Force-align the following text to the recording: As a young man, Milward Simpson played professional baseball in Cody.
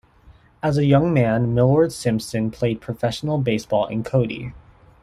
As 0.63 0.79
a 0.79 0.85
young 0.85 1.13
man, 1.13 1.53
Milward 1.53 1.91
Simpson 1.91 2.49
played 2.49 2.81
professional 2.81 3.37
baseball 3.37 3.85
in 3.85 4.03
Cody. 4.03 4.51